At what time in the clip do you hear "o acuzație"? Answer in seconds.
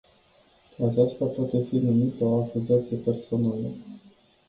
2.25-2.97